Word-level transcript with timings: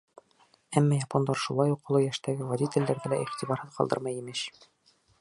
Әммә 0.81 0.97
япондар 1.01 1.41
шулай 1.43 1.75
уҡ 1.75 1.93
оло 1.93 2.03
йәштәге 2.05 2.49
водителдәрҙе 2.53 3.15
лә 3.15 3.23
иғтибарһыҙ 3.27 3.79
ҡалдырмай, 3.81 4.21
имеш. 4.25 4.47